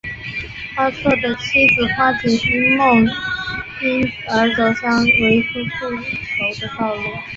[0.75, 3.05] 花错的妻子花景因梦
[3.83, 7.03] 因而走向为夫复仇的道路。